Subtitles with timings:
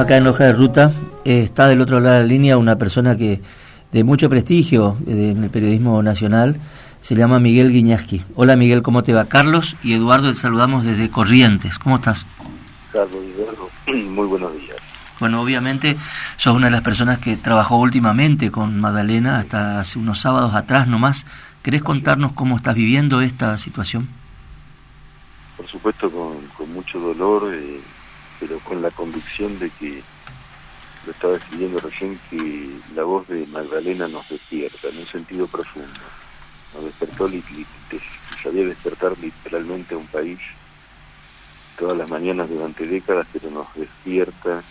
[0.00, 0.92] acá en Hoja de Ruta.
[1.24, 3.40] Eh, está del otro lado de la línea una persona que
[3.92, 6.56] de mucho prestigio eh, en el periodismo nacional.
[7.02, 8.22] Se llama Miguel Guiñasqui.
[8.34, 9.26] Hola Miguel, ¿cómo te va?
[9.26, 11.78] Carlos y Eduardo, te saludamos desde Corrientes.
[11.78, 12.24] ¿Cómo estás?
[12.92, 13.68] Carlos y Eduardo,
[14.10, 14.76] muy buenos días.
[15.18, 15.96] Bueno, obviamente
[16.38, 20.88] sos una de las personas que trabajó últimamente con Magdalena hasta hace unos sábados atrás
[20.88, 21.26] nomás.
[21.62, 24.08] ¿Querés contarnos cómo estás viviendo esta situación?
[25.58, 27.52] Por supuesto, con, mucho dolor.
[27.54, 27.80] Eh
[28.40, 30.02] pero con la convicción de que,
[31.06, 35.88] lo estaba escribiendo recién, que la voz de Magdalena nos despierta en un sentido profundo.
[36.74, 37.28] Nos despertó,
[38.42, 40.38] sabía despertar literalmente a un país
[41.78, 44.62] todas las mañanas durante décadas, pero nos despierta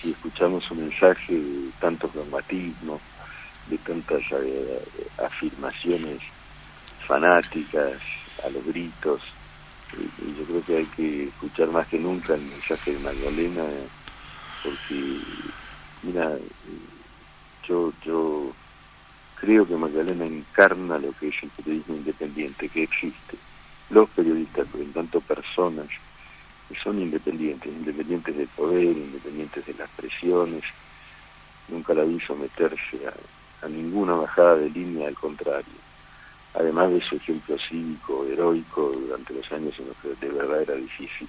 [0.00, 3.00] si escuchamos un mensaje de tantos dogmatismos,
[3.68, 4.84] de tantas eh,
[5.24, 6.18] afirmaciones
[7.06, 7.98] fanáticas,
[8.44, 9.20] a los gritos,
[9.98, 13.64] yo creo que hay que escuchar más que nunca el mensaje de Magdalena,
[14.62, 15.18] porque,
[16.02, 16.38] mira,
[17.66, 18.52] yo, yo
[19.36, 23.36] creo que Magdalena encarna lo que es el periodismo independiente, que existe.
[23.90, 25.88] Los periodistas, por en tanto personas,
[26.82, 30.64] son independientes, independientes del poder, independientes de las presiones,
[31.68, 33.00] nunca la vi someterse
[33.60, 35.81] a ninguna bajada de línea, al contrario
[36.54, 40.74] además de su ejemplo cívico, heroico, durante los años en los que de verdad era
[40.74, 41.28] difícil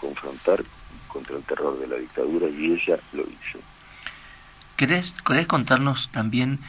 [0.00, 0.62] confrontar
[1.08, 3.58] contra el terror de la dictadura y ella lo hizo.
[4.76, 5.14] ¿Querés,
[5.46, 6.60] contarnos también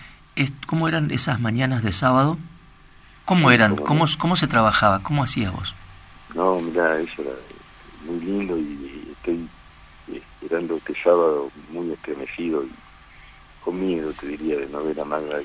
[0.67, 2.37] cómo eran esas mañanas de sábado?
[3.25, 3.75] ¿Cómo eran?
[3.75, 5.01] ¿Cómo, ¿Cómo se trabajaba?
[5.01, 5.73] ¿Cómo hacías vos?
[6.35, 7.31] No, mira, eso era
[8.05, 9.47] muy lindo y estoy
[10.41, 12.71] esperando este sábado muy estremecido y
[13.63, 15.39] con miedo, te diría, de no ver a Magda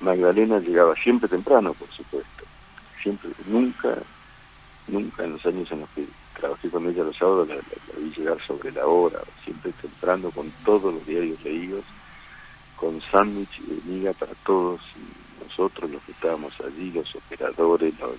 [0.00, 2.44] Magdalena llegaba siempre temprano, por supuesto.
[3.02, 3.98] Siempre, nunca,
[4.88, 6.06] nunca en los años en los que
[6.38, 7.56] trabajé con ella los sábados la,
[7.98, 11.84] vi llegar sobre la hora, siempre temprano, con todos los diarios leídos,
[12.76, 14.80] con sándwich y de miga para todos
[15.44, 18.16] nosotros, los que estábamos allí, los operadores, los,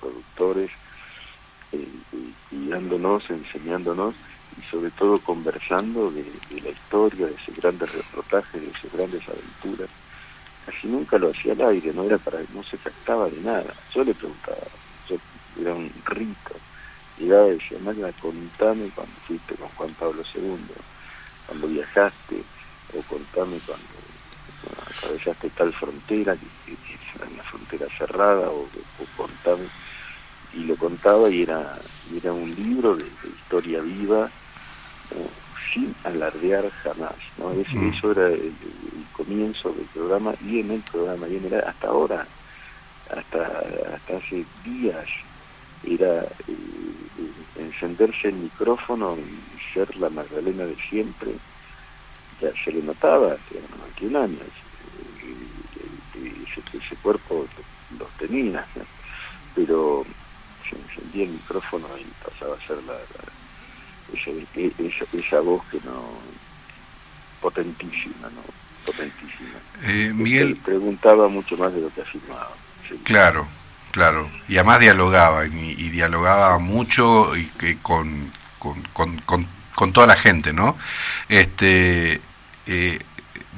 [0.00, 0.70] productores,
[1.72, 1.88] eh,
[2.50, 4.14] guiándonos, enseñándonos
[4.58, 9.22] y sobre todo conversando de, de la historia, de esos grandes reportajes, de esas grandes
[9.28, 9.88] aventuras
[10.66, 13.72] casi nunca lo hacía al aire, no era para, no se trataba de nada.
[13.94, 14.58] Yo le preguntaba,
[15.08, 15.16] yo,
[15.60, 16.56] era un rito.
[17.18, 20.58] Llegaba y decía, Magna, contame cuando fuiste con Juan Pablo II,
[21.46, 22.42] cuando viajaste,
[22.94, 23.86] o contame cuando
[24.90, 26.76] atravesaste tal frontera, que,
[27.14, 28.68] era una frontera cerrada, o,
[29.16, 29.68] contame.
[30.52, 31.78] Y lo contaba y era,
[32.14, 34.28] era un libro de, historia viva,
[35.72, 37.14] sin alardear jamás.
[37.38, 37.50] ¿no?
[37.50, 37.92] Mm.
[37.94, 38.52] Eso, era el,
[39.16, 42.26] comienzo del programa y en el programa, y en hasta ahora,
[43.10, 43.62] hasta,
[43.94, 45.06] hasta hace días,
[45.84, 51.32] era eh, eh, encenderse el micrófono y ser la Magdalena de siempre.
[52.40, 54.40] Ya se le notaba, eran 91 años,
[56.14, 57.46] ese, ese, cuerpo
[57.98, 58.66] los tenía,
[59.54, 60.04] pero
[60.68, 62.98] se encendía el micrófono y pasaba a ser la
[64.12, 66.04] esa, esa, voz que no
[67.40, 68.65] potentísima, ¿no?
[68.86, 69.58] Potentísima.
[69.82, 72.50] Eh, Miguel preguntaba mucho más de lo que afirmaba.
[73.04, 73.46] Claro,
[73.90, 74.30] claro.
[74.48, 80.52] Y además dialogaba, y, dialogaba mucho y que con, con, con, con, toda la gente,
[80.52, 80.76] ¿no?
[81.28, 82.20] Este,
[82.66, 82.98] eh,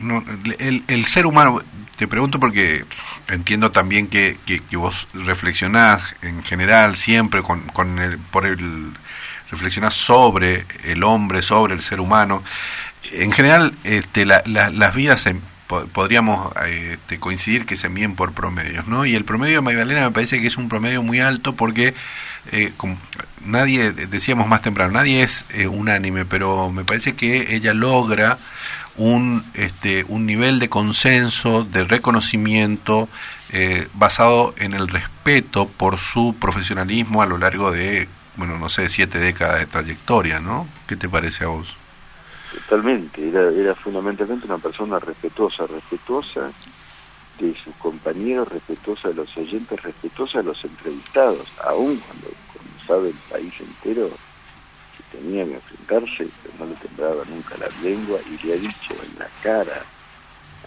[0.01, 0.25] no,
[0.59, 1.63] el, el, ser humano,
[1.97, 2.85] te pregunto porque
[3.29, 8.93] entiendo también que, que, que vos reflexionás en general siempre con, con el, por el
[9.51, 12.43] reflexionar sobre el hombre, sobre el ser humano.
[13.13, 15.27] En general, este, las vidas
[15.93, 19.05] podríamos este, coincidir que se envíen por promedios, ¿no?
[19.05, 21.95] Y el promedio de Magdalena me parece que es un promedio muy alto porque
[22.53, 22.73] eh,
[23.45, 28.39] nadie, decíamos más temprano, nadie es eh, unánime, pero me parece que ella logra
[28.97, 33.09] un, este, un nivel de consenso, de reconocimiento
[33.51, 38.09] eh, basado en el respeto por su profesionalismo a lo largo de
[38.39, 40.69] bueno, no sé, siete décadas de trayectoria, ¿no?
[40.87, 41.77] ¿Qué te parece a vos?
[42.59, 46.51] Totalmente, era, era fundamentalmente una persona respetuosa, respetuosa
[47.39, 52.29] de sus compañeros, respetuosa de los oyentes, respetuosa de los entrevistados, aún cuando,
[52.85, 54.11] sabe el país entero
[54.97, 56.29] que tenía que enfrentarse,
[56.59, 59.85] no le temblaba nunca la lengua y le ha dicho en la cara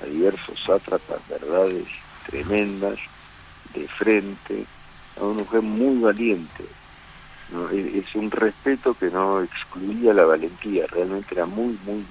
[0.02, 1.88] a diversos sátrapas verdades
[2.28, 3.00] tremendas,
[3.74, 4.66] de frente,
[5.20, 6.66] a una mujer muy valiente,
[7.71, 12.06] es un respeto que no excluía la valentía, realmente era muy, muy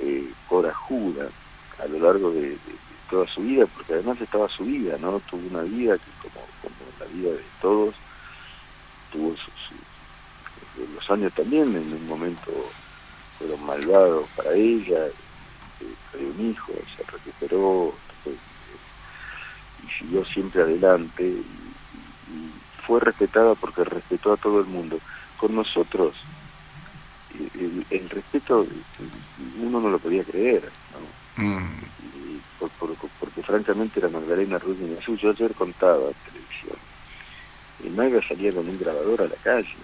[0.00, 1.28] eh, corajuda
[1.78, 2.58] a lo largo de,
[3.08, 5.20] toda su vida, porque además estaba su vida, ¿no?
[5.20, 7.94] Tuvo una vida que como, como la vida de todos,
[9.12, 9.54] tuvo sus,
[10.94, 12.52] los años también en un momento
[13.38, 15.06] fueron malvados para ella,
[16.10, 17.94] fue un hijo, se recuperó
[19.84, 21.44] y siguió siempre adelante y,
[22.86, 24.98] fue respetada porque respetó a todo el mundo.
[25.36, 26.14] Con nosotros
[27.90, 28.66] el, respeto
[29.60, 30.70] uno no lo podía creer,
[31.36, 31.66] mm.
[33.20, 36.78] porque francamente era Magdalena Ruiz de Yo ayer contaba en televisión,
[37.84, 39.76] y Maga salía con un grabador a la calle,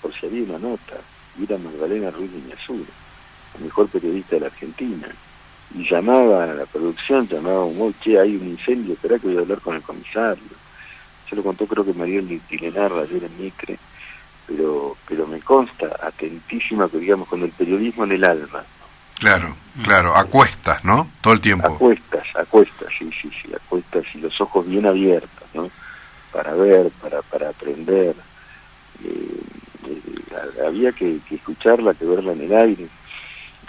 [0.00, 1.00] por si había una nota,
[1.38, 5.08] y era Magdalena Ruiz de la mejor periodista de la Argentina
[5.74, 9.36] y llamaba a la producción, llamaba a un che, hay un incendio, espera que voy
[9.36, 10.61] a hablar con el comisario.
[11.32, 13.78] Se lo contó creo que María Tilenar ayer en Micre,
[14.46, 18.62] pero, pero me consta, atentísima, que digamos, con el periodismo en el alma.
[19.14, 21.08] Claro, claro, acuestas, ¿no?
[21.22, 21.68] Todo el tiempo.
[21.68, 25.70] Acuestas, acuestas, sí, sí, sí, acuestas y los ojos bien abiertos, ¿no?
[26.30, 28.14] Para ver, para, para aprender.
[29.02, 29.40] Eh,
[29.86, 32.88] eh, había que, que escucharla, que verla en el aire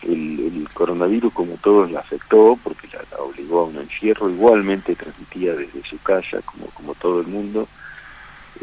[0.05, 5.83] el, coronavirus como todos la afectó porque la, obligó a un encierro, igualmente transmitía desde
[5.83, 7.67] su casa como, como todo el mundo,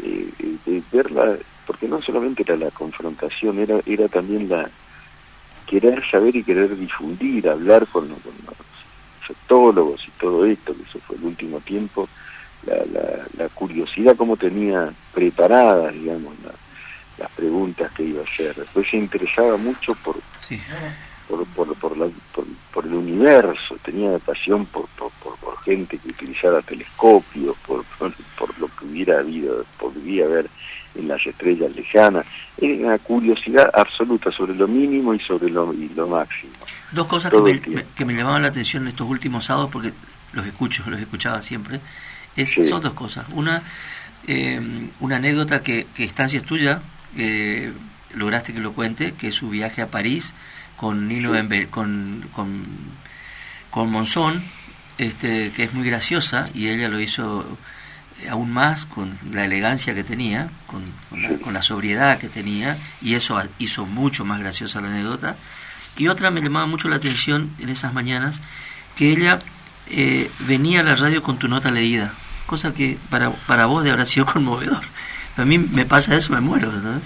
[0.01, 0.29] eh,
[0.67, 4.69] eh verla, porque no solamente era la confrontación, era, era también la
[5.65, 8.19] querer saber y querer difundir, hablar con, los
[9.25, 12.07] sectólogos y todo esto, que eso fue el último tiempo,
[12.65, 16.33] la, curiosidad como tenía preparadas, digamos,
[17.17, 18.55] las preguntas que iba a hacer.
[18.55, 20.17] Después se interesaba mucho por
[21.31, 22.07] por, por, por, la,
[22.73, 25.11] por, el universo, tenía pasión por, por,
[25.63, 30.49] gente que utilizara telescopios, por, por, lo que hubiera habido, podría haber
[30.95, 32.25] en las estrellas lejanas.
[32.57, 36.51] Era una curiosidad absoluta sobre lo mínimo y sobre lo, y lo máximo.
[36.91, 39.93] Dos cosas que me, que me, llamaban la atención en estos últimos sábados, porque
[40.33, 41.79] los escucho, los escuchaba siempre,
[42.35, 43.25] es, son dos cosas.
[43.33, 43.63] Una,
[44.27, 44.59] eh,
[44.99, 46.81] una anécdota que, que estancia es tuya,
[47.15, 47.71] eh,
[48.15, 50.33] lograste que lo cuente, que es su viaje a París
[50.81, 51.33] con Nilo
[51.69, 52.63] con, con,
[53.69, 54.43] con Monzón,
[54.97, 57.45] este, que es muy graciosa y ella lo hizo
[58.27, 60.83] aún más con la elegancia que tenía, con,
[61.39, 65.35] con, la, sobriedad que tenía, y eso hizo mucho más graciosa la anécdota.
[65.97, 68.41] Y otra me llamaba mucho la atención en esas mañanas,
[68.95, 69.37] que ella
[69.87, 72.11] eh, venía a la radio con tu nota leída,
[72.47, 74.81] cosa que para, para vos de haber sido conmovedor.
[75.37, 77.03] a mí me pasa eso, me muero, ¿sabes?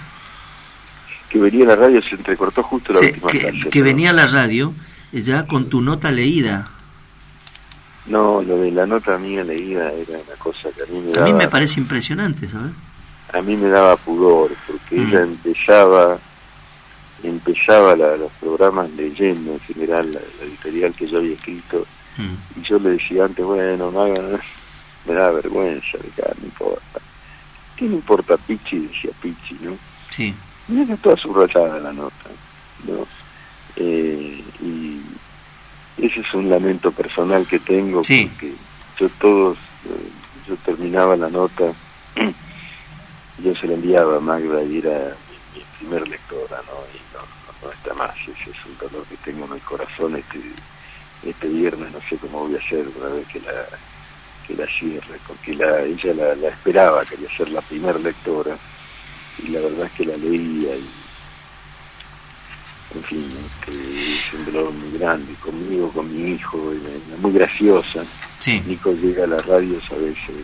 [1.28, 4.26] Que venía a la radio, se entrecortó justo la última que, que venía a la
[4.26, 4.74] radio
[5.12, 6.68] ya con tu nota leída.
[8.06, 11.26] No, lo de la nota mía leída era una cosa que a mí me daba...
[11.26, 12.72] A mí me parece impresionante, ¿sabes?
[13.32, 15.08] A mí me daba pudor, porque mm.
[15.08, 16.18] ella empezaba
[17.22, 21.86] empezaba los programas leyendo en general la, editorial que yo había escrito
[22.18, 22.60] mm.
[22.60, 24.06] y yo le decía antes, bueno, no
[25.06, 25.98] me da vergüenza,
[26.38, 27.00] no importa.
[27.74, 28.78] ¿Qué me importa Pichi?
[28.78, 29.76] Decía Pichi, ¿no?
[30.10, 30.34] Sí.
[30.68, 32.30] Viene toda subrayada la nota,
[32.84, 33.06] ¿no?
[33.76, 35.00] Eh, y
[35.98, 38.54] ese es un lamento personal que tengo, porque
[38.98, 40.10] yo todos, eh,
[40.48, 41.72] yo terminaba la nota,
[43.38, 45.14] yo se la enviaba a Magda y era
[45.54, 46.72] mi, primer lectora, ¿no?
[46.92, 50.40] Y no, está más, ese es un dolor que tengo en el corazón este,
[51.24, 53.66] este viernes, no sé cómo voy a hacer una vez que la
[54.46, 58.56] que la cierre, porque la, ella la, la esperaba, quería ser la primer lectora
[59.38, 60.88] y la verdad es que la leía y
[62.94, 63.28] en fin,
[63.68, 66.72] es un dolor muy grande, conmigo, con mi hijo,
[67.20, 68.04] muy graciosa.
[68.46, 70.34] Nico llega a la radio a veces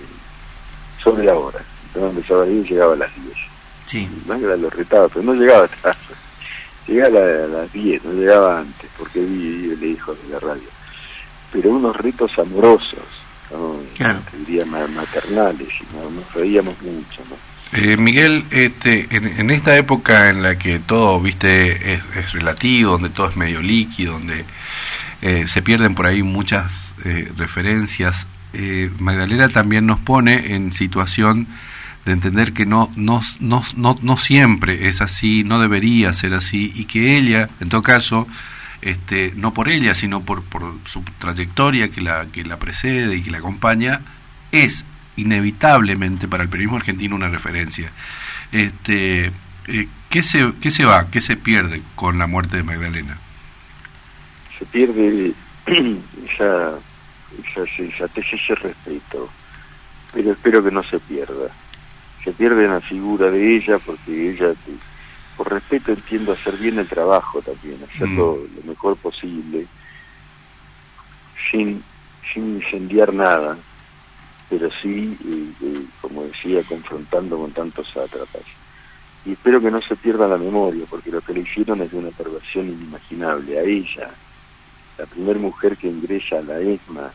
[1.03, 3.37] sobre la hora, entonces empezaba a ir llegaba a las 10.
[3.87, 4.09] Sí.
[4.27, 5.97] Magda lo retaba, pero no llegaba tarde.
[6.87, 10.69] Llegaba a, las 10, no llegaba antes, porque vi el hijo de la radio.
[11.53, 12.99] Pero unos ritos amorosos,
[13.51, 13.81] ¿no?
[14.47, 17.52] diría maternales, y nos reíamos mucho, ¿no?
[17.73, 23.31] Eh, Miguel, este, en, esta época en la que todo, viste, es, relativo, donde todo
[23.31, 24.45] es medio líquido, donde
[25.23, 28.27] eh, se pierden por ahí muchas eh, referencias,
[28.99, 31.49] Magdalena también nos pone en situación
[32.05, 36.71] de entender que no, no, no, no, no siempre es así, no debería ser así,
[36.75, 38.29] y que ella, en todo caso,
[38.83, 43.23] este, no por ella, sino por, por su trayectoria que la, que la precede y
[43.23, 44.03] que la acompaña,
[44.51, 44.85] es
[45.17, 47.91] inevitablemente para el periodismo argentino una referencia.
[48.51, 49.33] Este,
[49.69, 53.19] eh, ¿qué, se, ¿Qué se va, qué se pierde con la muerte de Magdalena?
[54.59, 55.33] Se pierde
[55.67, 56.79] esa,
[57.39, 59.31] esa ese respeto,
[60.13, 61.49] pero espero que no se pierda.
[62.25, 64.55] Se pierde la figura de ella porque ella,
[65.37, 68.57] por respeto, entiendo hacer bien el trabajo también, hacerlo mm.
[68.61, 69.67] lo mejor posible,
[71.51, 71.83] sin,
[72.33, 73.59] sin incendiar nada
[74.53, 75.17] pero sí,
[76.03, 78.43] como decía, confrontando con tantos sátrapas.
[79.25, 81.97] y espero que no se pierda la memoria, porque lo que le hicieron es de
[81.97, 83.59] una perversión inimaginable.
[83.59, 84.11] A ella,
[84.99, 87.11] la primera mujer que ingresa a la ESMA,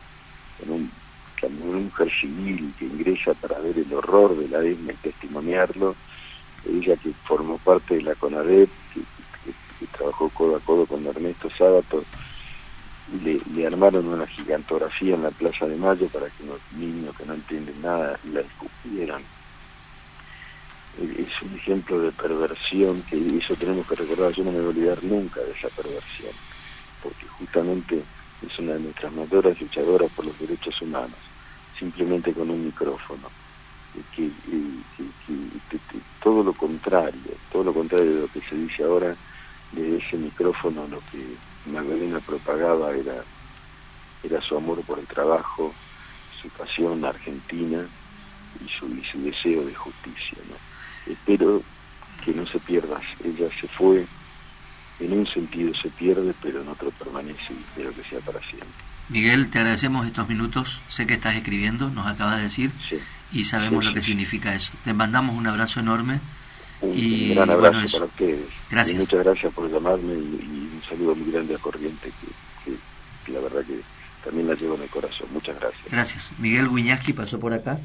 [0.64, 0.90] en un,
[1.62, 5.94] una mujer civil que ingresa para ver el horror de la ESMA y testimoniarlo,
[6.68, 12.02] ella que formó parte de la CONADEP, que, trabajó codo a codo con Ernesto Sábato,
[13.22, 17.26] le, le, armaron una gigantografía en la Plaza de Mayo para que los niños que
[17.26, 19.22] no entienden nada la escupieran
[21.00, 24.70] es un ejemplo de perversión que eso tenemos que recordar, yo no me voy a
[24.70, 26.32] olvidar nunca de esa perversión,
[27.02, 28.02] porque justamente
[28.42, 31.18] es una de nuestras mayores luchadoras por los derechos humanos,
[31.78, 33.30] simplemente con un micrófono.
[34.14, 34.30] Que,
[36.22, 39.16] todo lo contrario, todo lo contrario de lo que se dice ahora,
[39.72, 41.24] de ese micrófono lo que
[41.68, 43.24] Magdalena propagaba era,
[44.22, 45.72] era su amor por el trabajo,
[46.40, 47.86] su pasión argentina
[48.64, 50.38] y su, y su deseo de justicia.
[50.48, 51.12] ¿no?
[51.12, 51.62] espero
[52.24, 53.00] que no se pierda.
[53.24, 54.06] Ella se fue,
[55.00, 58.68] en un sentido se pierde, pero en otro permanece y espero que sea para siempre.
[59.08, 60.80] Miguel, te agradecemos estos minutos.
[60.88, 62.72] Sé que estás escribiendo, nos acabas de decir,
[63.32, 64.72] y sabemos lo que significa eso.
[64.84, 66.20] Te mandamos un abrazo enorme.
[66.80, 68.46] Un, y, gran abrazo para ustedes.
[68.70, 68.98] Gracias.
[68.98, 72.12] muchas gracias por llamarme y, un saludo muy grande a Corriente,
[72.64, 73.80] que, la verdad que
[74.24, 75.28] también la llevo en el corazón.
[75.32, 75.84] Muchas gracias.
[75.90, 76.30] Gracias.
[76.38, 77.78] Miguel Guiñaski pasó por acá.